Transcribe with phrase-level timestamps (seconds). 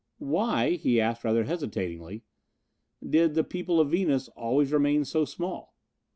[0.17, 2.23] "Why," he asked rather hesitatingly,
[3.07, 5.75] "did the people of Venus always remain so small?